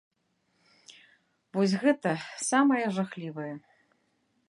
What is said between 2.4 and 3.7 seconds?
самае жахлівае.